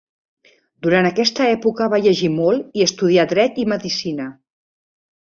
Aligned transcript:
Durant 0.85 1.09
aquesta 1.09 1.45
època 1.57 1.89
va 1.95 2.01
llegir 2.07 2.33
molt 2.39 2.81
i 2.83 2.87
estudià 2.89 3.29
Dret 3.37 3.63
i 3.67 3.71
Medicina. 3.79 4.31